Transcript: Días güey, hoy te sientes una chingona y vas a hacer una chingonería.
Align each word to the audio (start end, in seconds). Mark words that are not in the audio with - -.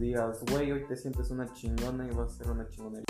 Días 0.00 0.42
güey, 0.50 0.72
hoy 0.72 0.86
te 0.86 0.96
sientes 0.96 1.30
una 1.30 1.52
chingona 1.52 2.06
y 2.06 2.10
vas 2.16 2.32
a 2.32 2.34
hacer 2.34 2.50
una 2.50 2.66
chingonería. 2.66 3.04